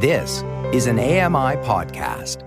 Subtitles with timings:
[0.00, 2.44] This is an AMI podcast.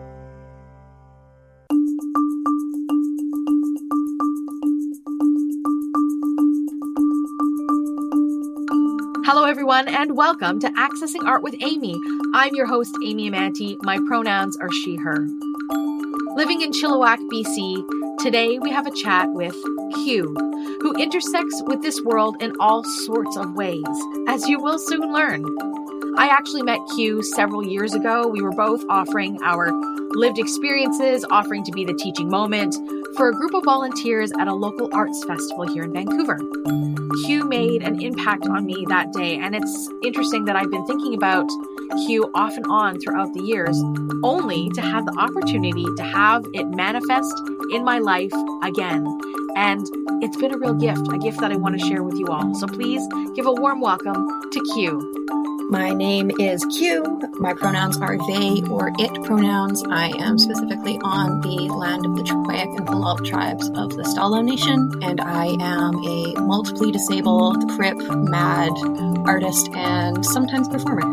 [9.25, 11.99] Hello, everyone, and welcome to Accessing Art with Amy.
[12.33, 13.83] I'm your host, Amy Amantea.
[13.83, 15.27] My pronouns are she, her.
[16.37, 19.57] Living in Chilliwack, BC, today we have a chat with
[19.95, 20.33] Q,
[20.81, 23.83] who intersects with this world in all sorts of ways,
[24.29, 25.43] as you will soon learn.
[26.21, 28.27] I actually met Q several years ago.
[28.27, 29.71] We were both offering our
[30.11, 32.75] lived experiences, offering to be the teaching moment
[33.17, 36.37] for a group of volunteers at a local arts festival here in Vancouver.
[37.25, 41.15] Q made an impact on me that day, and it's interesting that I've been thinking
[41.15, 41.47] about
[42.05, 43.81] Q off and on throughout the years,
[44.23, 47.33] only to have the opportunity to have it manifest
[47.71, 49.07] in my life again.
[49.55, 49.83] And
[50.21, 52.53] it's been a real gift, a gift that I want to share with you all.
[52.53, 53.01] So please
[53.35, 55.40] give a warm welcome to Q.
[55.71, 57.21] My name is Q.
[57.39, 59.81] My pronouns are they or it pronouns.
[59.85, 64.43] I am specifically on the land of the Chippewa and Puyallup tribes of the Stalo
[64.43, 68.73] Nation, and I am a multiply disabled, crip, mad
[69.25, 71.07] artist and sometimes performer.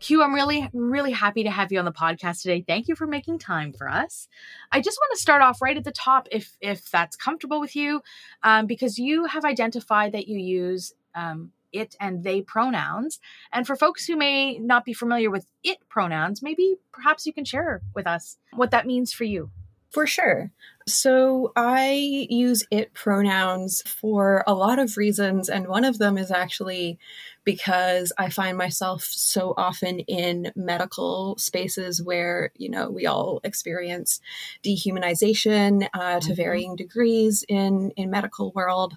[0.00, 2.64] Q, I'm really, really happy to have you on the podcast today.
[2.66, 4.26] Thank you for making time for us.
[4.72, 7.76] I just want to start off right at the top, if if that's comfortable with
[7.76, 8.02] you,
[8.42, 13.18] um, because you have identified that you use um, it and they pronouns.
[13.52, 17.44] And for folks who may not be familiar with it pronouns, maybe perhaps you can
[17.44, 19.50] share with us what that means for you.
[19.90, 20.50] For sure.
[20.88, 26.30] So I use it pronouns for a lot of reasons, and one of them is
[26.30, 26.98] actually
[27.44, 34.20] because I find myself so often in medical spaces where, you know, we all experience
[34.64, 36.34] dehumanization uh, to mm-hmm.
[36.34, 38.96] varying degrees in, in medical world.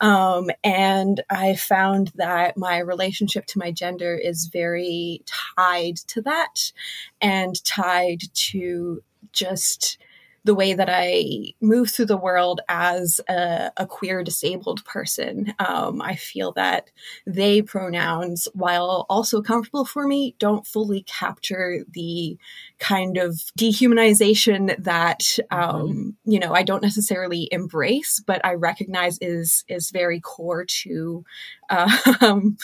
[0.00, 5.22] Um, and I found that my relationship to my gender is very
[5.56, 6.72] tied to that
[7.20, 9.98] and tied to just
[10.44, 15.54] the way that I move through the world as a, a queer disabled person.
[15.58, 16.90] Um, I feel that
[17.26, 22.36] they pronouns, while also comfortable for me, don't fully capture the
[22.82, 25.58] kind of dehumanization that mm-hmm.
[25.58, 31.24] um, you know I don't necessarily embrace, but I recognize is is very core to
[31.70, 32.56] um,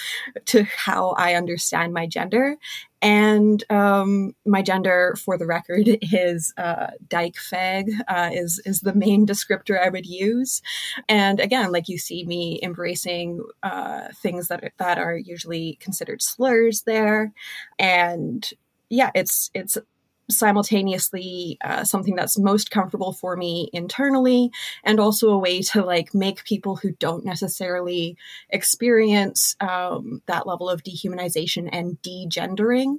[0.47, 2.56] to how I understand my gender.
[3.01, 8.95] And um, my gender, for the record, is uh, dyke fag uh, is is the
[8.95, 10.61] main descriptor I would use.
[11.09, 16.23] And again, like you see me embracing uh, things that are, that are usually considered
[16.23, 17.33] slurs there,
[17.79, 18.49] and
[18.91, 19.79] yeah, it's it's
[20.31, 24.50] simultaneously uh, something that's most comfortable for me internally
[24.84, 28.16] and also a way to like make people who don't necessarily
[28.50, 32.99] experience um, that level of dehumanization and degendering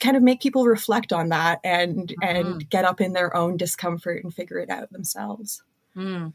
[0.00, 2.36] kind of make people reflect on that and mm-hmm.
[2.36, 5.62] and get up in their own discomfort and figure it out themselves
[5.96, 6.32] mm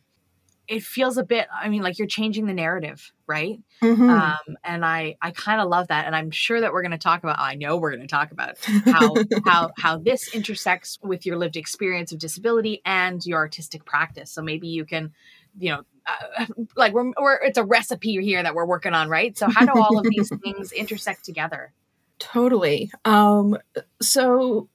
[0.72, 3.62] it feels a bit i mean like you're changing the narrative right?
[3.82, 4.10] Mm-hmm.
[4.10, 6.98] um, and i i kind of love that and i'm sure that we're going to
[6.98, 9.16] talk about i know we're going to talk about how
[9.46, 14.32] how how this intersects with your lived experience of disability and your artistic practice.
[14.32, 15.12] So maybe you can
[15.58, 16.46] you know uh,
[16.76, 19.38] like we're, we're it's a recipe here that we're working on right?
[19.38, 21.74] So how do all of these things intersect together?
[22.20, 22.92] Totally.
[23.06, 23.58] Um
[24.02, 24.70] so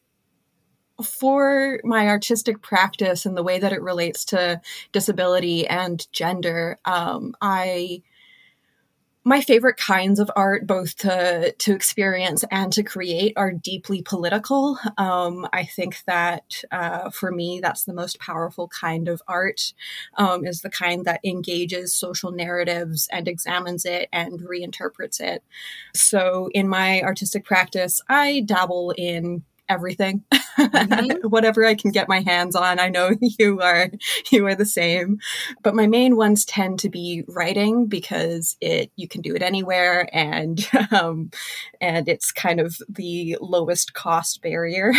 [1.02, 4.60] for my artistic practice and the way that it relates to
[4.92, 8.02] disability and gender, um, I
[9.26, 14.78] my favorite kinds of art, both to to experience and to create, are deeply political.
[14.98, 19.74] Um, I think that uh, for me, that's the most powerful kind of art.
[20.16, 25.42] Um, is the kind that engages social narratives and examines it and reinterprets it.
[25.92, 31.28] So, in my artistic practice, I dabble in everything mm-hmm.
[31.28, 33.90] whatever i can get my hands on i know you are
[34.30, 35.18] you are the same
[35.62, 40.08] but my main ones tend to be writing because it you can do it anywhere
[40.12, 41.30] and um,
[41.80, 44.92] and it's kind of the lowest cost barrier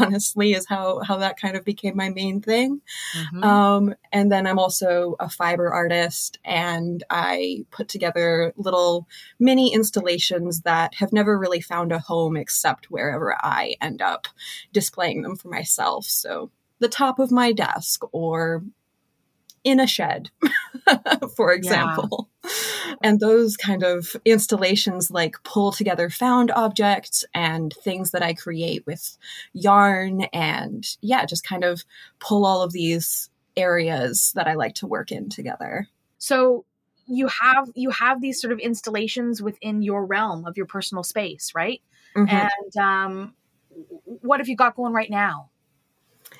[0.00, 2.80] honestly is how how that kind of became my main thing
[3.16, 3.44] mm-hmm.
[3.44, 9.06] um, and then i'm also a fiber artist and i put together little
[9.38, 14.28] mini installations that have never really found a home except wherever i end end up
[14.72, 16.04] displaying them for myself.
[16.04, 18.62] So the top of my desk or
[19.64, 20.30] in a shed,
[21.36, 22.28] for example.
[22.44, 22.50] Yeah.
[23.02, 28.86] And those kind of installations like pull together found objects and things that I create
[28.86, 29.18] with
[29.52, 31.84] yarn and yeah, just kind of
[32.20, 35.88] pull all of these areas that I like to work in together.
[36.18, 36.64] So
[37.08, 41.52] you have you have these sort of installations within your realm of your personal space,
[41.54, 41.80] right?
[42.16, 42.36] Mm-hmm.
[42.36, 43.34] And um,
[44.04, 45.50] what have you got going right now?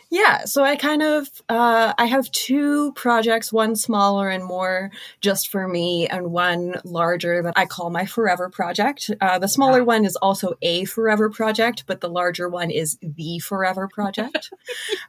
[0.08, 5.48] Yeah, so I kind of uh, I have two projects, one smaller and more just
[5.48, 9.10] for me, and one larger that I call my forever project.
[9.20, 13.40] Uh, the smaller one is also a forever project, but the larger one is the
[13.40, 14.50] forever project.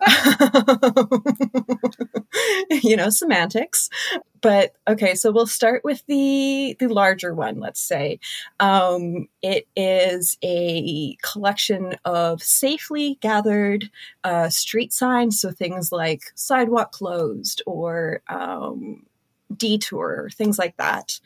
[2.83, 3.89] you know, semantics
[4.47, 8.17] but okay so we'll start with the the larger one let's say.
[8.61, 13.91] Um, it is a collection of safely gathered
[14.23, 19.05] uh, street signs so things like sidewalk closed or um,
[19.53, 21.19] detour things like that.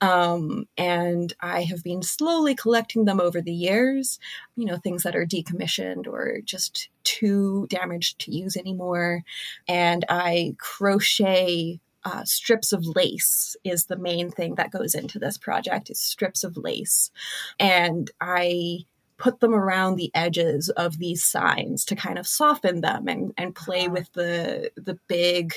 [0.00, 4.20] Um, and i have been slowly collecting them over the years
[4.54, 9.24] you know things that are decommissioned or just too damaged to use anymore.
[9.66, 15.38] And i crochet uh, strips of lace is the main thing that goes into this
[15.38, 17.10] project is strips of lace.
[17.58, 18.80] And i
[19.20, 23.54] put them around the edges of these signs to kind of soften them and, and
[23.54, 25.52] play with the the big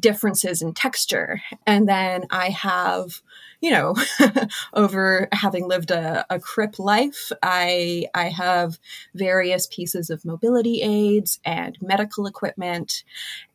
[0.00, 3.20] differences in texture and then i have
[3.60, 3.94] you know,
[4.74, 8.78] over having lived a, a crip life, I I have
[9.14, 13.04] various pieces of mobility aids and medical equipment.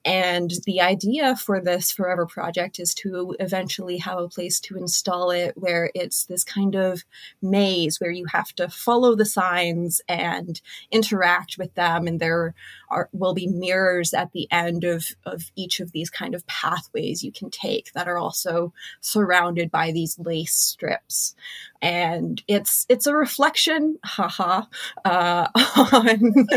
[0.04, 5.30] And the idea for this Forever project is to eventually have a place to install
[5.30, 7.04] it where it's this kind of
[7.42, 10.60] maze where you have to follow the signs and
[10.90, 12.08] interact with them.
[12.08, 12.56] And there
[12.90, 17.24] are, will be mirrors at the end of, of each of these kind of pathways
[17.24, 21.36] you can take that are also surrounded by these lace strips.
[21.82, 24.64] And it's it's a reflection haha
[25.06, 25.48] uh,
[25.92, 26.48] on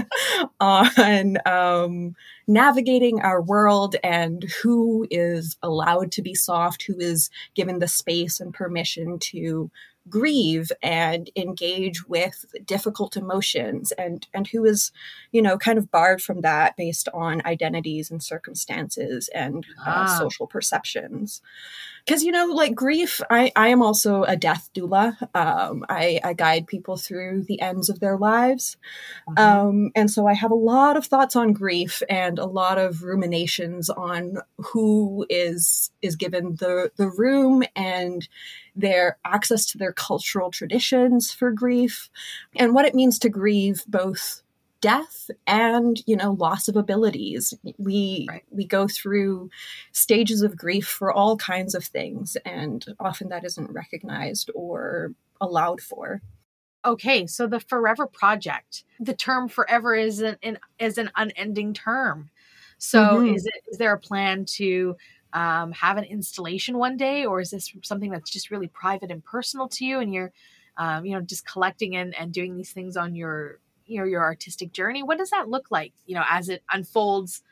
[0.60, 2.16] on um,
[2.46, 8.38] navigating our world and who is allowed to be soft who is given the space
[8.40, 9.70] and permission to
[10.08, 14.92] grieve and engage with difficult emotions and and who is
[15.32, 20.18] you know kind of barred from that based on identities and circumstances and uh, ah.
[20.18, 21.40] social perceptions
[22.04, 26.34] because you know like grief i i am also a death doula um i i
[26.34, 28.76] guide people through the ends of their lives
[29.28, 29.38] mm-hmm.
[29.38, 33.02] um and so i have a lot of thoughts on grief and a lot of
[33.02, 38.28] ruminations on who is is given the the room and
[38.76, 42.10] their access to their cultural traditions for grief
[42.56, 44.42] and what it means to grieve both
[44.84, 48.44] death and you know loss of abilities we right.
[48.50, 49.48] we go through
[49.92, 55.80] stages of grief for all kinds of things and often that isn't recognized or allowed
[55.80, 56.20] for
[56.84, 62.28] okay so the forever project the term forever is an, an is an unending term
[62.76, 63.34] so mm-hmm.
[63.34, 64.94] is it is there a plan to
[65.34, 69.24] um, have an installation one day or is this something that's just really private and
[69.24, 70.32] personal to you and you're
[70.76, 74.22] um, you know just collecting and, and doing these things on your you know your
[74.22, 75.02] artistic journey?
[75.02, 77.42] What does that look like you know as it unfolds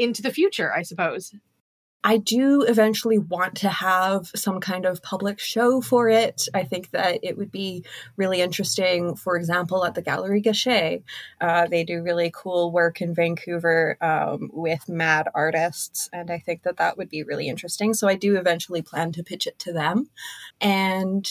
[0.00, 1.34] into the future i suppose
[2.02, 6.48] I do eventually want to have some kind of public show for it.
[6.54, 7.84] I think that it would be
[8.16, 11.02] really interesting, for example, at the Gallery Gachet.
[11.40, 16.62] Uh, they do really cool work in Vancouver um, with mad artists, and I think
[16.62, 17.92] that that would be really interesting.
[17.92, 20.08] So I do eventually plan to pitch it to them.
[20.60, 21.30] And,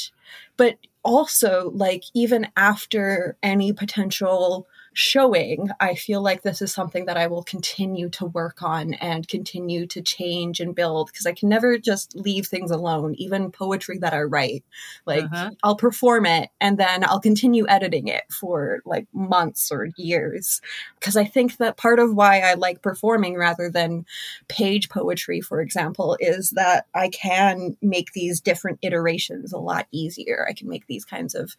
[0.56, 4.68] but also, like, even after any potential
[5.00, 9.26] showing, I feel like this is something that I will continue to work on and
[9.26, 13.98] continue to change and build because I can never just leave things alone, even poetry
[14.00, 14.66] that I write.
[15.06, 15.52] Like, uh-huh.
[15.64, 20.60] I'll perform it and then I'll continue editing it for like months or years.
[21.00, 24.06] Because I think that part of why I like performing rather than
[24.50, 30.46] page poetry, for example, is that I can make these different iterations a lot easier.
[30.50, 31.56] I can make these kinds of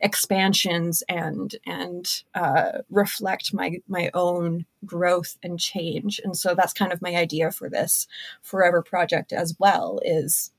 [0.00, 6.92] expansions and, and, uh, reflect my my own growth and change and so that's kind
[6.92, 8.06] of my idea for this
[8.42, 10.50] forever project as well is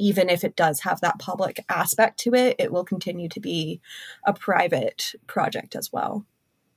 [0.00, 3.80] even if it does have that public aspect to it it will continue to be
[4.26, 6.24] a private project as well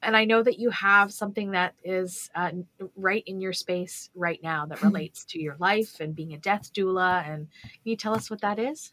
[0.03, 2.51] and I know that you have something that is uh,
[2.95, 6.73] right in your space right now that relates to your life and being a death
[6.73, 7.27] doula.
[7.27, 8.91] And can you tell us what that is?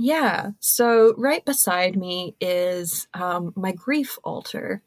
[0.00, 0.50] Yeah.
[0.60, 4.82] So, right beside me is um, my grief altar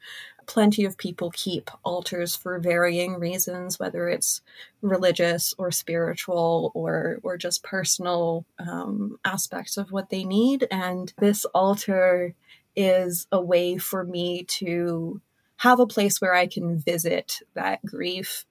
[0.45, 4.41] plenty of people keep altars for varying reasons, whether it's
[4.81, 10.67] religious or spiritual or or just personal um, aspects of what they need.
[10.71, 12.33] And this altar
[12.75, 15.21] is a way for me to
[15.57, 18.45] have a place where I can visit that grief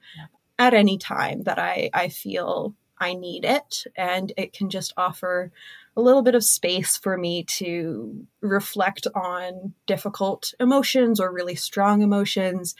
[0.58, 5.50] at any time that I, I feel I need it, and it can just offer
[5.96, 12.02] a little bit of space for me to reflect on difficult emotions or really strong
[12.02, 12.74] emotions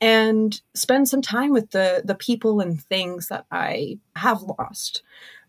[0.00, 5.02] and spend some time with the the people and things that I have lost.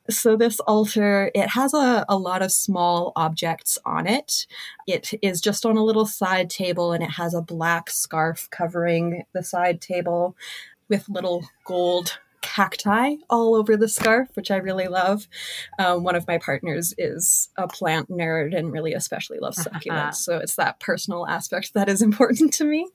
[0.10, 4.46] So this altar, it has a, a lot of small objects on it.
[4.86, 9.24] It is just on a little side table and it has a black scarf covering
[9.34, 10.36] the side table
[10.90, 15.28] with little gold cacti all over the scarf, which I really love.
[15.80, 20.16] Um, one of my partners is a plant nerd and really especially loves succulents.
[20.26, 22.88] so it's that personal aspect that is important to me.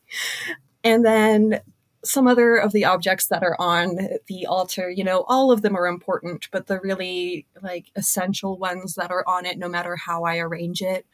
[0.85, 1.61] And then
[2.05, 5.77] some other of the objects that are on the altar, you know, all of them
[5.77, 10.25] are important, but the really like essential ones that are on it, no matter how
[10.25, 11.07] I arrange it,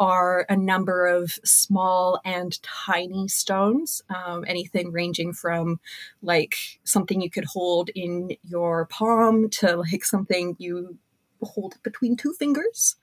[0.00, 4.02] are a number of small and tiny stones.
[4.08, 5.78] Um, anything ranging from
[6.22, 10.98] like something you could hold in your palm to like something you
[11.40, 12.96] hold between two fingers,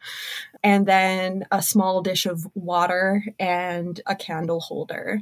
[0.63, 5.21] and then a small dish of water and a candle holder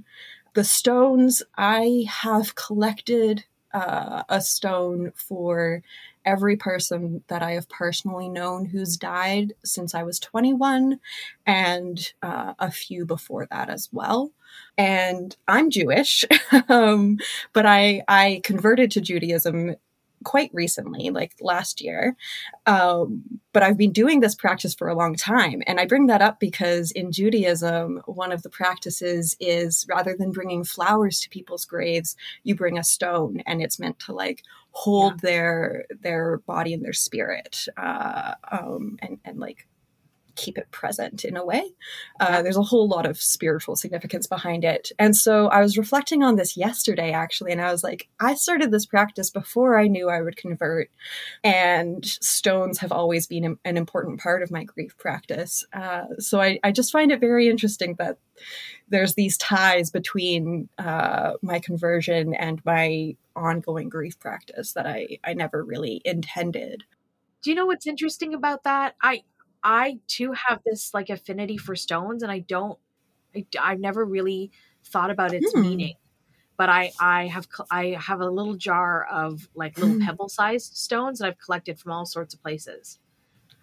[0.57, 3.45] the stones, I have collected
[3.75, 5.83] uh, a stone for
[6.25, 10.99] every person that I have personally known who's died since I was 21,
[11.45, 14.31] and uh, a few before that as well.
[14.79, 16.25] And I'm Jewish,
[16.69, 17.19] um,
[17.53, 19.75] but I I converted to Judaism
[20.23, 22.15] quite recently, like last year.
[22.65, 25.63] Um, but I've been doing this practice for a long time.
[25.65, 30.31] And I bring that up because in Judaism, one of the practices is rather than
[30.31, 35.13] bringing flowers to people's graves, you bring a stone and it's meant to like hold
[35.13, 35.29] yeah.
[35.29, 39.67] their their body and their spirit uh, um, and, and like
[40.37, 41.73] keep it present in a way.
[42.19, 44.91] Uh, there's a whole lot of spiritual significance behind it.
[44.97, 48.71] And so I was reflecting on this yesterday, actually, and I was like, I started
[48.71, 50.89] this practice before I knew I would convert.
[51.43, 55.65] And stones have always been an important part of my grief practice.
[55.73, 58.19] Uh, so I, I, just find it very interesting that
[58.89, 65.33] there's these ties between uh, my conversion and my ongoing grief practice that I, I
[65.33, 66.83] never really intended.
[67.41, 68.95] Do you know what's interesting about that?
[69.01, 69.23] I
[69.63, 72.77] I too have this like affinity for stones, and I don't,
[73.35, 74.51] I, I've never really
[74.85, 75.61] thought about its hmm.
[75.61, 75.95] meaning.
[76.57, 80.05] But I, I have, I have a little jar of like little hmm.
[80.05, 82.99] pebble-sized stones that I've collected from all sorts of places.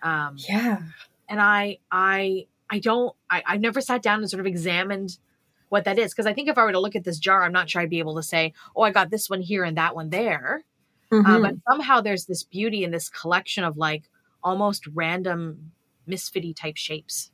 [0.03, 0.83] Um, yeah,
[1.29, 5.19] and I, I, I don't, I, I've never sat down and sort of examined
[5.71, 7.53] what that is because I think if I were to look at this jar, I'm
[7.53, 9.97] not sure I'd be able to say, oh, I got this one here and that
[9.97, 10.63] one there.
[11.11, 11.31] Mm-hmm.
[11.31, 14.05] Uh, but somehow there's this beauty in this collection of like
[14.43, 15.73] almost random
[16.09, 17.31] misfitty type shapes.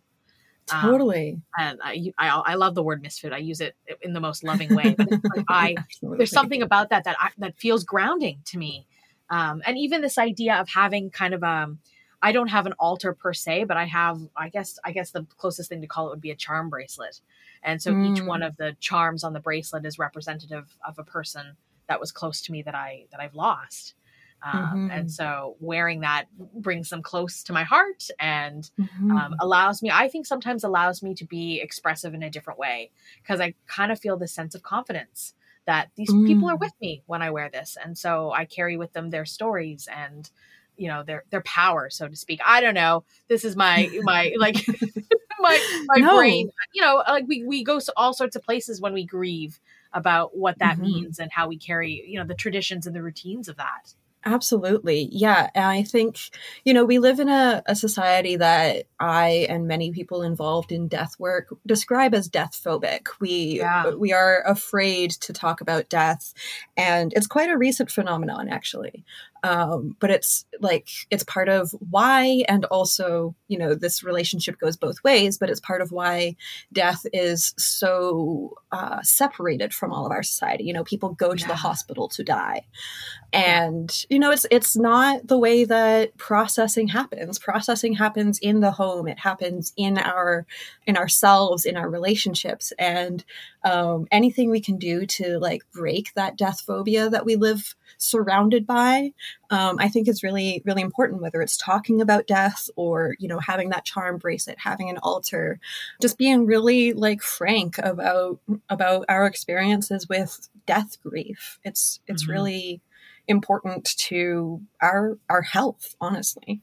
[0.73, 1.33] Um, totally.
[1.33, 3.33] Um, and I, I, I love the word misfit.
[3.33, 4.95] I use it in the most loving way.
[4.97, 8.87] But like I there's something about that that I, that feels grounding to me.
[9.31, 11.79] Um, and even this idea of having kind of um
[12.23, 15.27] I don't have an altar per se, but I have I guess I guess the
[15.39, 17.21] closest thing to call it would be a charm bracelet.
[17.63, 18.13] And so mm.
[18.17, 21.57] each one of the charms on the bracelet is representative of a person
[21.89, 23.95] that was close to me that I that I've lost.
[24.43, 24.91] Um, mm-hmm.
[24.91, 29.17] And so wearing that brings them close to my heart and um, mm-hmm.
[29.17, 32.91] um, allows me, I think sometimes allows me to be expressive in a different way
[33.23, 35.35] because I kind of feel this sense of confidence
[35.67, 36.27] that these mm.
[36.27, 36.61] people are mm.
[36.61, 37.77] with me when I wear this.
[37.83, 40.29] And so I carry with them their stories and,
[40.77, 42.41] you know, their, their power, so to speak.
[42.45, 43.05] I don't know.
[43.29, 44.57] This is my, my, like,
[45.39, 46.17] my, my no.
[46.17, 49.61] brain, you know, like we, we go to all sorts of places when we grieve
[49.93, 50.83] about what that mm-hmm.
[50.83, 53.95] means and how we carry, you know, the traditions and the routines of that.
[54.25, 55.09] Absolutely.
[55.11, 55.49] Yeah.
[55.55, 56.19] And I think,
[56.65, 60.89] you know, we live in a, a, society that I and many people involved in
[60.89, 63.07] death work describe as death phobic.
[63.19, 63.95] We yeah.
[63.95, 66.35] we are afraid to talk about death.
[66.77, 69.05] And it's quite a recent phenomenon actually
[69.43, 74.77] um, but it's like it's part of why and also you know this relationship goes
[74.77, 76.37] both ways but it's part of why
[76.73, 80.65] death is so uh, separated from all of our society.
[80.65, 81.49] You know people go to yeah.
[81.49, 82.67] the hospital to die.
[83.33, 87.39] And you know it's it's not the way that processing happens.
[87.39, 89.09] Processing happens in the home.
[89.09, 90.47] It happens in our
[90.87, 92.73] in ourselves in our relationships.
[92.79, 93.25] And
[93.65, 98.67] um, anything we can do to like break that death phobia that we live surrounded
[98.67, 99.13] by
[99.51, 103.39] um, i think is really really important whether it's talking about death or you know
[103.39, 105.59] having that charm bracelet having an altar
[106.01, 112.33] just being really like frank about about our experiences with death grief it's it's mm-hmm.
[112.33, 112.81] really
[113.29, 116.63] important to our our health honestly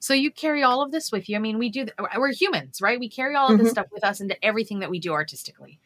[0.00, 1.36] so you carry all of this with you.
[1.36, 1.86] I mean, we do.
[2.16, 2.98] We're humans, right?
[2.98, 3.72] We carry all of this mm-hmm.
[3.72, 5.78] stuff with us into everything that we do artistically.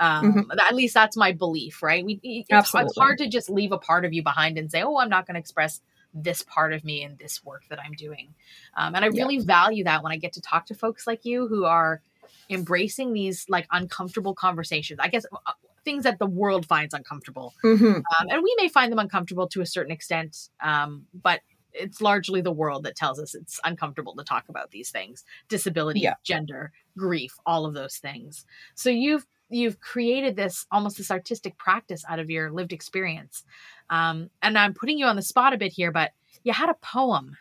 [0.00, 0.50] Um, mm-hmm.
[0.58, 2.04] At least that's my belief, right?
[2.04, 4.96] We, it's, it's, hard to just leave a part of you behind and say, "Oh,
[4.98, 5.80] I'm not going to express
[6.14, 8.34] this part of me and this work that I'm doing.
[8.76, 9.44] Um, and I really yeah.
[9.44, 12.00] value that when I get to talk to folks like you who are
[12.48, 14.98] embracing these like uncomfortable conversations.
[15.00, 15.52] I guess uh,
[15.84, 17.54] things that the world finds uncomfortable.
[17.64, 17.84] Mm-hmm.
[17.84, 21.40] Um, and we may find them uncomfortable to a certain extent, um, but
[21.72, 26.00] it's largely the world that tells us it's uncomfortable to talk about these things disability
[26.00, 26.14] yeah.
[26.24, 32.04] gender grief all of those things so you've you've created this almost this artistic practice
[32.08, 33.44] out of your lived experience
[33.90, 36.12] um, and i'm putting you on the spot a bit here but
[36.44, 37.36] you had a poem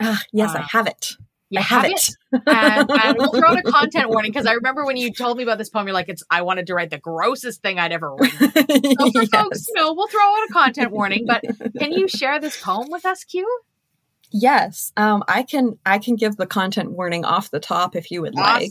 [0.00, 1.16] uh, yes uh, i have it
[1.50, 2.08] you I have, have it.
[2.32, 2.42] it.
[2.46, 5.42] and, and, we'll throw out a content warning because I remember when you told me
[5.42, 8.14] about this poem, you're like, "It's I wanted to write the grossest thing I'd ever
[8.14, 8.38] written."
[8.98, 9.28] So for yes.
[9.30, 11.24] folks, you know, we'll throw out a content warning.
[11.26, 11.42] But
[11.78, 13.48] can you share this poem with us, Q?
[14.30, 15.78] Yes, um, I can.
[15.86, 18.68] I can give the content warning off the top if you would awesome.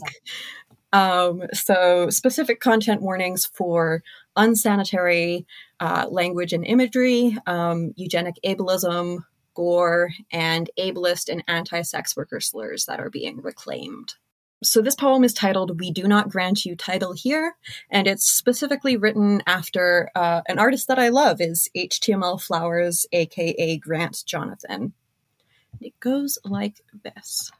[0.92, 4.02] Um, so, specific content warnings for
[4.36, 5.46] unsanitary
[5.80, 12.86] uh, language and imagery, um, eugenic ableism, gore, and ableist and anti sex worker slurs
[12.86, 14.14] that are being reclaimed.
[14.62, 17.54] So, this poem is titled We Do Not Grant You Title Here,
[17.90, 23.76] and it's specifically written after uh, an artist that I love is HTML Flowers, aka
[23.76, 24.94] Grant Jonathan.
[25.80, 27.52] It goes like this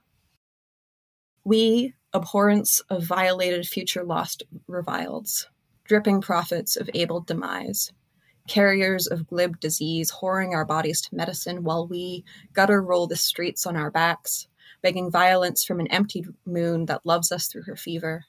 [1.44, 5.46] We, abhorrence of violated future lost revileds,
[5.84, 7.92] dripping prophets of able demise,
[8.48, 12.24] carriers of glib disease, whoring our bodies to medicine while we
[12.54, 14.48] gutter roll the streets on our backs,
[14.82, 18.24] begging violence from an emptied moon that loves us through her fever,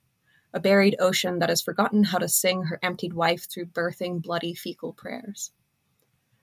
[0.53, 4.53] a buried ocean that has forgotten how to sing her emptied wife through birthing bloody
[4.53, 5.51] fecal prayers.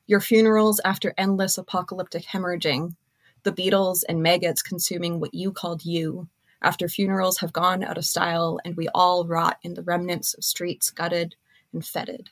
[0.07, 2.95] Your funerals after endless apocalyptic hemorrhaging,
[3.43, 6.29] the beetles and maggots consuming what you called you,
[6.67, 10.43] after funerals have gone out of style and we all rot in the remnants of
[10.43, 11.37] streets gutted
[11.73, 12.29] and fetid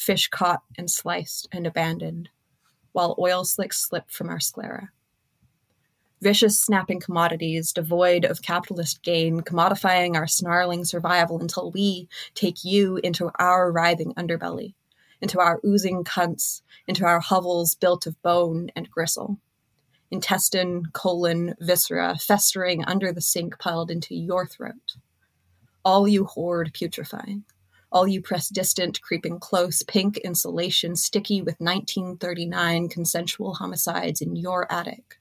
[0.00, 2.30] fish caught and sliced and abandoned,
[2.92, 4.88] while oil slicks slip from our sclera.
[6.22, 12.96] Vicious snapping commodities devoid of capitalist gain, commodifying our snarling survival until we take you
[13.04, 14.72] into our writhing underbelly,
[15.20, 19.38] into our oozing cunts, into our hovels built of bone and gristle.
[20.10, 24.96] Intestine, colon, viscera festering under the sink piled into your throat.
[25.84, 27.44] All you hoard putrefying
[27.92, 34.70] all you press distant, creeping close, pink insulation, sticky with 1939 consensual homicides in your
[34.70, 35.18] attic.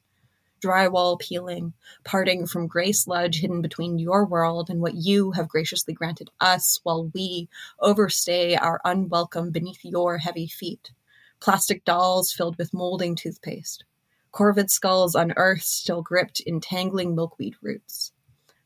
[0.62, 1.74] Drywall peeling,
[2.04, 6.80] parting from gray sludge hidden between your world and what you have graciously granted us
[6.84, 7.48] while we
[7.80, 10.92] overstay our unwelcome beneath your heavy feet.
[11.40, 13.86] Plastic dolls filled with molding toothpaste.
[14.32, 18.12] Corvid skulls unearthed, still gripped in tangling milkweed roots.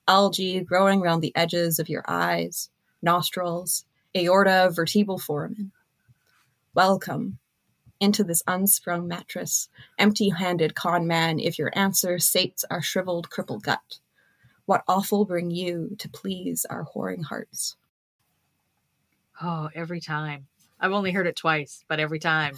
[0.08, 2.70] Algae growing around the edges of your eyes,
[3.02, 5.72] nostrils, aorta vertebral foramen.
[6.74, 7.40] Welcome
[8.00, 13.64] into this unsprung mattress, empty handed con man, if your answer sates our shriveled, crippled
[13.64, 14.00] gut.
[14.66, 17.78] What awful bring you to please our whoring hearts?
[19.42, 20.48] Oh, every time.
[20.80, 22.56] I've only heard it twice, but every time.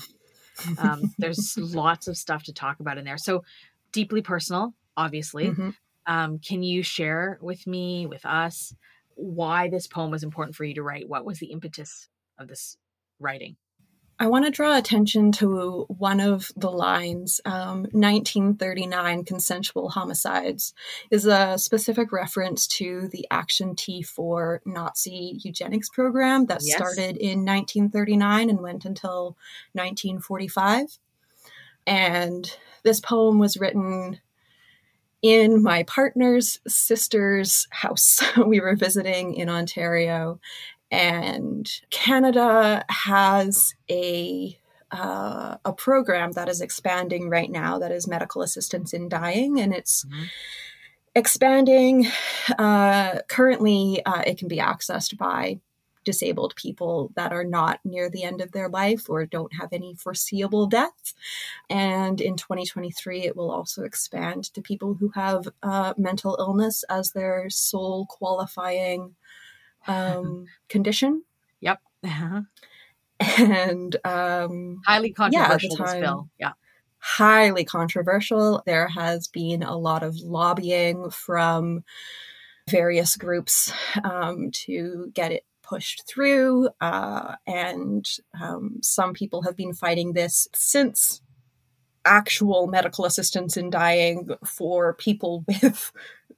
[0.78, 3.18] Um, there's lots of stuff to talk about in there.
[3.18, 3.44] So,
[3.92, 5.48] deeply personal, obviously.
[5.48, 5.70] Mm-hmm.
[6.08, 8.76] Um, can you share with me, with us,
[9.16, 11.10] why this poem was important for you to write.
[11.10, 12.78] What was the impetus of this
[13.20, 13.56] writing?
[14.18, 17.42] I want to draw attention to one of the lines.
[17.44, 20.74] Um, 1939 consensual homicides
[21.12, 26.78] is a specific reference to the Action T4 Nazi eugenics program that yes.
[26.78, 29.38] started in 1939 and went until
[29.74, 30.98] 1945.
[31.86, 32.50] And
[32.84, 34.22] this poem was written
[35.22, 38.22] in my partner's sister's house.
[38.46, 40.40] we were visiting in Ontario,
[40.92, 44.58] and Canada has a
[44.92, 49.74] uh, a program that is expanding right now that is medical assistance in dying, and
[49.74, 50.24] it's mm-hmm.
[51.16, 52.08] expanding.
[52.58, 55.60] Uh, currently, uh, it can be accessed by
[56.06, 59.96] disabled people that are not near the end of their life or don't have any
[59.96, 61.14] foreseeable death.
[61.70, 67.12] And in 2023, it will also expand to people who have uh, mental illness as
[67.12, 69.16] their sole qualifying
[69.88, 71.24] um, condition.
[71.62, 71.80] Yep.
[72.04, 72.42] Uh-huh.
[73.38, 76.30] And um, highly controversial yeah, time, bill.
[76.38, 76.52] Yeah
[77.06, 78.64] highly controversial.
[78.66, 81.84] There has been a lot of lobbying from
[82.68, 83.72] various groups
[84.04, 86.70] um, to get it pushed through.
[86.82, 88.08] Uh, and
[88.42, 91.22] um, some people have been fighting this since
[92.06, 95.92] actual medical assistance in dying for people with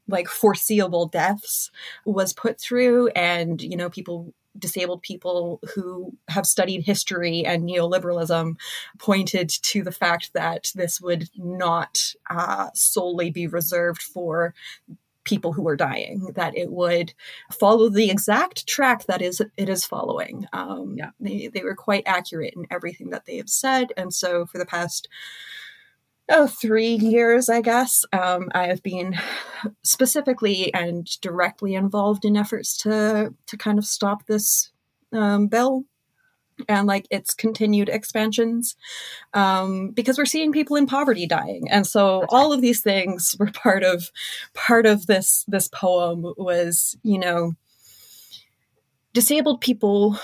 [0.07, 1.69] like foreseeable deaths
[2.05, 3.09] was put through.
[3.09, 8.55] And you know people disabled people who have studied history and neoliberalism
[8.97, 14.53] pointed to the fact that this would not uh, solely be reserved for
[15.27, 17.13] people who are dying that it would
[17.51, 20.47] follow the exact track that is it is following.
[20.53, 21.11] Um, yeah.
[21.19, 23.91] they, they were quite accurate in everything that they have said.
[23.97, 25.09] And so for the past
[26.29, 29.15] oh three years i guess um, i have been
[29.81, 34.71] specifically and directly involved in efforts to to kind of stop this
[35.13, 35.85] um, bill
[36.67, 38.75] and like its continued expansions
[39.33, 41.69] um, because we're seeing people in poverty dying.
[41.69, 44.11] And so all of these things were part of
[44.53, 47.53] part of this this poem was you know
[49.13, 50.17] disabled people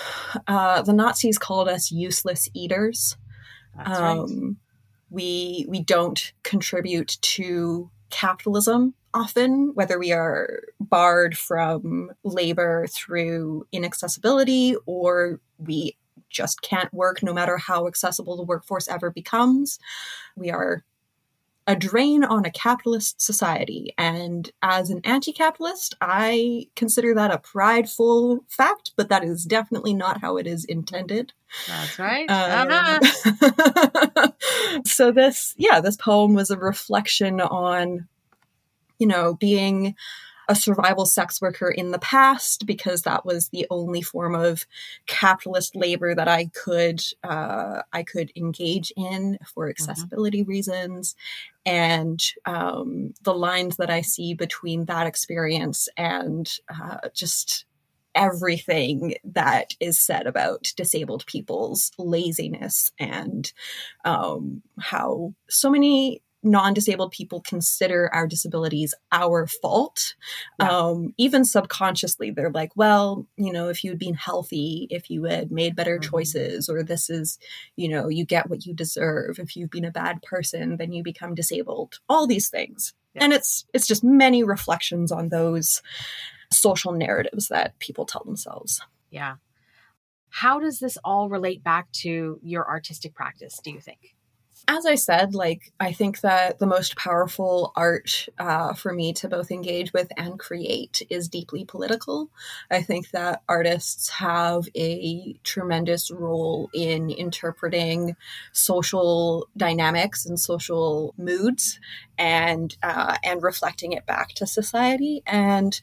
[0.46, 3.16] uh, the nazis called us useless eaters.
[3.84, 4.56] Um, right.
[5.10, 14.76] we we don't contribute to capitalism often, whether we are barred from labor through inaccessibility
[14.86, 15.96] or we
[16.34, 19.78] just can't work no matter how accessible the workforce ever becomes.
[20.36, 20.84] We are
[21.66, 23.94] a drain on a capitalist society.
[23.96, 29.94] And as an anti capitalist, I consider that a prideful fact, but that is definitely
[29.94, 31.32] not how it is intended.
[31.66, 32.28] That's right.
[32.28, 34.30] Um, uh-huh.
[34.84, 38.08] so, this, yeah, this poem was a reflection on,
[38.98, 39.94] you know, being
[40.48, 44.66] a survival sex worker in the past because that was the only form of
[45.06, 49.70] capitalist labor that I could uh, I could engage in for mm-hmm.
[49.70, 50.50] accessibility mm-hmm.
[50.50, 51.14] reasons,
[51.64, 57.64] and um, the lines that I see between that experience and uh, just
[58.14, 63.52] everything that is said about disabled people's laziness and
[64.04, 70.14] um, how so many non-disabled people consider our disabilities our fault.
[70.60, 70.68] Yeah.
[70.68, 75.24] um, even subconsciously they're like well you know if you had been healthy if you
[75.24, 76.10] had made better mm-hmm.
[76.10, 77.38] choices or this is
[77.76, 79.38] you know you get what you deserve.
[79.38, 81.98] If you've been a bad person then you become disabled.
[82.08, 82.92] All these things.
[83.14, 83.24] Yeah.
[83.24, 85.82] and it's it's just many reflections on those
[86.52, 88.80] social narratives that people tell themselves.
[89.10, 89.36] Yeah.
[90.30, 94.13] How does this all relate back to your artistic practice do you think
[94.66, 99.28] as I said, like I think that the most powerful art uh, for me to
[99.28, 102.30] both engage with and create is deeply political.
[102.70, 108.16] I think that artists have a tremendous role in interpreting
[108.52, 111.78] social dynamics and social moods,
[112.16, 115.22] and uh, and reflecting it back to society.
[115.26, 115.80] And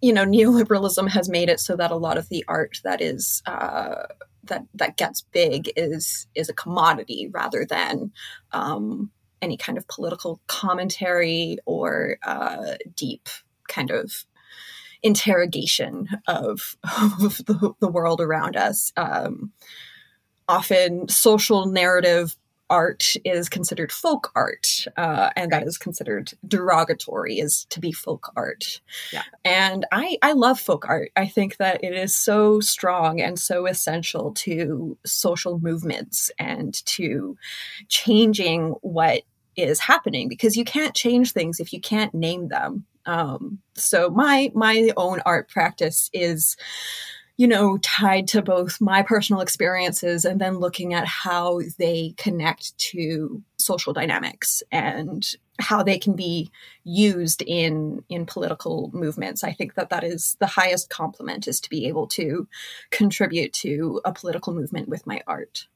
[0.00, 3.42] you know, neoliberalism has made it so that a lot of the art that is
[3.46, 4.04] uh,
[4.46, 8.12] that that gets big is is a commodity rather than
[8.52, 9.10] um,
[9.42, 13.28] any kind of political commentary or uh, deep
[13.68, 14.24] kind of
[15.02, 18.90] interrogation of, of the, the, world around us.
[18.96, 19.52] Um,
[20.48, 22.36] often, social narrative
[22.70, 28.32] art is considered folk art, uh, and that is considered derogatory is to be folk
[28.36, 28.80] art.
[29.12, 29.22] Yeah.
[29.44, 31.10] And I, I love folk art.
[31.16, 37.36] I think that it is so strong and so essential to social movements and to
[37.88, 39.22] changing what
[39.56, 42.86] is happening because you can't change things if you can't name them.
[43.06, 46.56] Um, so my my own art practice is
[47.36, 52.76] you know, tied to both my personal experiences and then looking at how they connect
[52.78, 56.50] to social dynamics and how they can be
[56.84, 59.42] used in in political movements.
[59.42, 62.46] I think that that is the highest compliment is to be able to
[62.90, 65.66] contribute to a political movement with my art.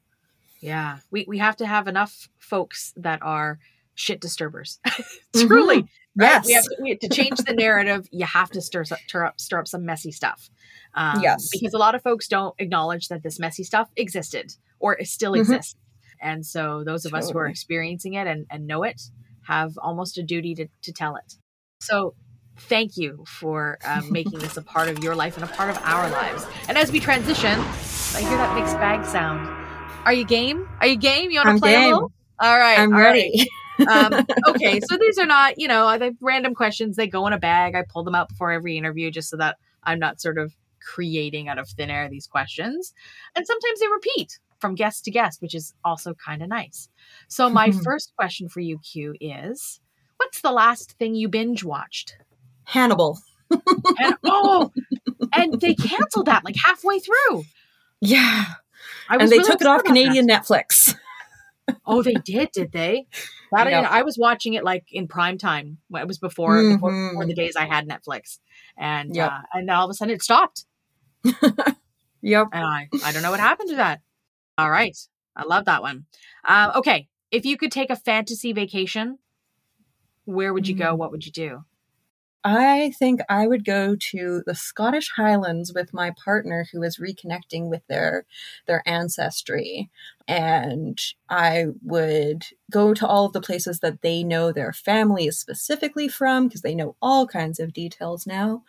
[0.61, 3.59] Yeah, we we have to have enough folks that are
[3.95, 4.79] shit disturbers.
[5.35, 5.79] Truly.
[5.79, 5.87] Mm-hmm.
[6.19, 6.27] Right?
[6.27, 6.45] Yes.
[6.45, 8.07] We have, to, we have, to, change the narrative.
[8.11, 10.49] You have to stir, stir up stir up some messy stuff.
[10.93, 11.49] Um, yes.
[11.51, 15.41] Because a lot of folks don't acknowledge that this messy stuff existed or still mm-hmm.
[15.41, 15.75] exists.
[16.21, 17.27] And so those of totally.
[17.27, 19.01] us who are experiencing it and, and know it
[19.47, 21.35] have almost a duty to, to tell it.
[21.79, 22.15] So
[22.57, 25.77] thank you for um, making this a part of your life and a part of
[25.83, 26.45] our lives.
[26.67, 29.47] And as we transition, I hear that mixed bag sound.
[30.05, 30.67] Are you game?
[30.81, 31.31] Are you game?
[31.31, 31.81] You want to play game.
[31.81, 32.11] a little?
[32.39, 32.77] All right.
[32.77, 33.31] I'm ready.
[33.37, 33.47] Right
[33.87, 36.95] um, okay, so these are not, you know, the random questions.
[36.95, 37.75] They go in a bag.
[37.75, 41.47] I pull them out before every interview just so that I'm not sort of creating
[41.47, 42.93] out of thin air these questions.
[43.35, 46.89] And sometimes they repeat from guest to guest, which is also kind of nice.
[47.27, 49.79] So, my first question for you, Q, is
[50.17, 52.17] what's the last thing you binge watched?
[52.63, 53.19] Hannibal.
[53.51, 54.71] and, oh,
[55.33, 57.43] and they canceled that like halfway through.
[58.01, 58.45] Yeah.
[59.09, 60.43] and they really took it off Canadian that.
[60.43, 60.95] Netflix
[61.85, 63.07] oh, they did, did they?
[63.51, 63.89] That yep.
[63.89, 65.77] I, I was watching it like in prime time.
[65.93, 66.75] It was before, mm-hmm.
[66.75, 68.39] before, before, the days I had Netflix,
[68.77, 69.31] and yep.
[69.31, 70.65] uh, and all of a sudden it stopped.
[72.21, 72.47] Yep.
[72.51, 74.01] And I, I don't know what happened to that.
[74.57, 74.97] All right.
[75.35, 76.05] I love that one.
[76.47, 77.07] Um, okay.
[77.31, 79.19] If you could take a fantasy vacation,
[80.25, 80.93] where would you go?
[80.93, 80.97] Mm.
[80.97, 81.63] What would you do?
[82.43, 87.69] I think I would go to the Scottish Highlands with my partner who is reconnecting
[87.69, 88.25] with their
[88.65, 89.89] their ancestry
[90.27, 90.97] and
[91.29, 96.07] I would go to all of the places that they know their family is specifically
[96.07, 98.63] from because they know all kinds of details now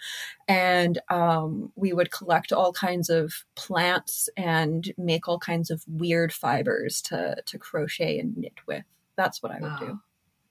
[0.49, 6.33] and um, we would collect all kinds of plants and make all kinds of weird
[6.33, 8.85] fibers to to crochet and knit with
[9.17, 9.77] that's what I would Wow.
[9.77, 10.01] do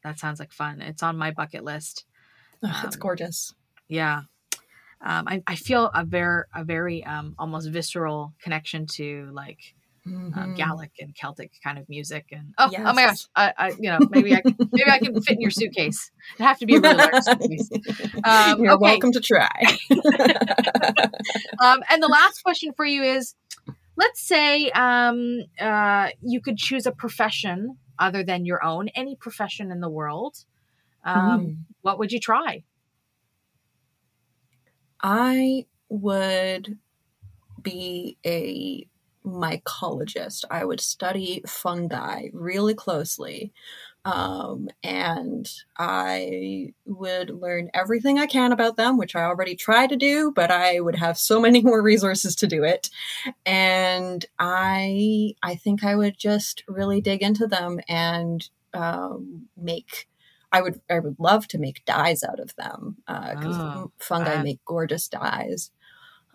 [0.04, 0.82] That sounds like fun.
[0.82, 2.06] It's on my bucket list.
[2.64, 3.54] Ugh, it's Um, gorgeous
[3.88, 4.22] Yeah.
[5.02, 9.60] Um, I, I feel a very, a very um, almost visceral connection to like
[10.06, 10.56] um, Mhm.
[10.58, 12.26] Gaelic and Celtic kind of music.
[12.32, 14.42] And oh, oh my gosh, I, I, you know, maybe I,
[14.72, 16.12] maybe I can fit in your suitcase.
[16.36, 17.70] It'd have to be a really large suitcase.
[18.24, 18.82] Um, You're okay.
[18.82, 19.62] welcome to try.
[21.62, 23.36] Um, and the last question for you is,
[23.98, 29.72] let's say um, uh, you could choose a profession other than your own, any profession
[29.72, 30.36] in the world.
[31.04, 31.58] Um, Mm.
[31.82, 32.64] What would you try?
[35.02, 36.78] I would
[37.62, 38.88] be a
[39.26, 40.44] mycologist.
[40.50, 43.54] I would study fungi really closely.
[44.06, 49.96] Um, and I would learn everything I can about them, which I already try to
[49.98, 52.90] do, but I would have so many more resources to do it.
[53.46, 60.09] And I, I think I would just really dig into them and um, make.
[60.52, 64.36] I would, I would love to make dyes out of them uh, because Oh, fungi
[64.36, 64.44] fun.
[64.44, 65.72] make gorgeous dyes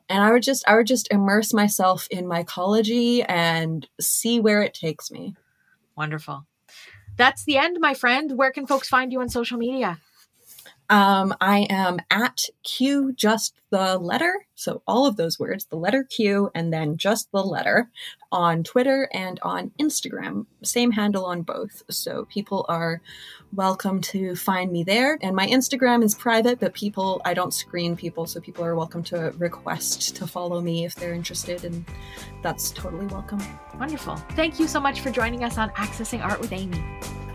[0.08, 4.74] and I would just I would just immerse myself in mycology and see where it
[4.74, 5.34] takes me.
[5.96, 6.46] Wonderful.
[7.16, 8.36] That's the end, my friend.
[8.36, 9.98] Where can folks find you on social media?
[10.90, 16.04] Um, I am at Q just the letter, so all of those words, the letter
[16.04, 17.90] Q and then just the letter
[18.30, 20.46] on Twitter and on Instagram.
[20.62, 21.82] Same handle on both.
[21.88, 23.00] So people are
[23.54, 25.18] welcome to find me there.
[25.22, 29.02] And my Instagram is private, but people I don't screen people, so people are welcome
[29.04, 31.84] to request to follow me if they're interested and
[32.42, 33.42] that's totally welcome.
[33.78, 34.16] Wonderful.
[34.32, 36.82] Thank you so much for joining us on Accessing Art with Amy.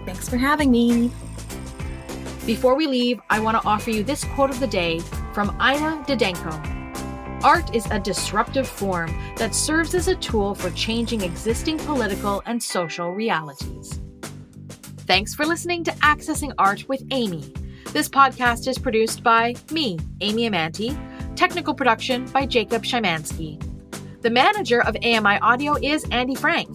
[0.05, 1.12] Thanks for having me.
[2.49, 5.01] Before we leave, I want to offer you this quote of the day
[5.33, 7.43] from Ina Didenko.
[7.43, 12.62] Art is a disruptive form that serves as a tool for changing existing political and
[12.62, 14.01] social realities.
[15.01, 17.53] Thanks for listening to Accessing Art with Amy.
[17.93, 20.97] This podcast is produced by me, Amy Amantea,
[21.35, 23.62] technical production by Jacob Szymanski.
[24.23, 26.67] The manager of AMI Audio is Andy Frank.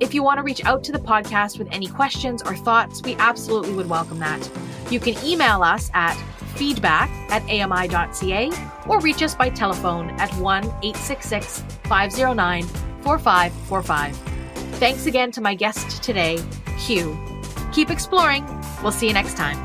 [0.00, 3.14] If you want to reach out to the podcast with any questions or thoughts, we
[3.16, 4.50] absolutely would welcome that.
[4.90, 6.14] You can email us at
[6.54, 8.50] feedback at ami.ca
[8.86, 12.64] or reach us by telephone at 1 866 509
[13.02, 14.16] 4545.
[14.78, 16.42] Thanks again to my guest today,
[16.78, 17.18] Q.
[17.72, 18.44] Keep exploring.
[18.82, 19.56] We'll see you next time.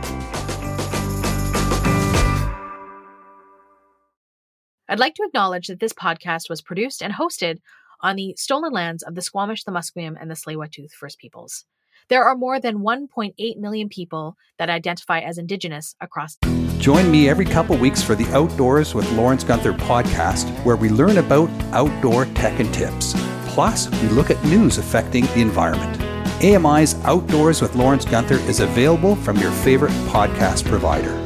[4.89, 7.59] I'd like to acknowledge that this podcast was produced and hosted
[8.01, 11.65] on the stolen lands of the Squamish, the Musqueam, and the Tsleil-Waututh First Peoples.
[12.11, 16.37] There are more than 1.8 million people that identify as Indigenous across.
[16.77, 21.19] Join me every couple weeks for the Outdoors with Lawrence Gunther podcast, where we learn
[21.19, 23.13] about outdoor tech and tips.
[23.47, 26.01] Plus, we look at news affecting the environment.
[26.43, 31.17] AMI's Outdoors with Lawrence Gunther is available from your favorite podcast provider.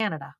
[0.00, 0.33] Canada.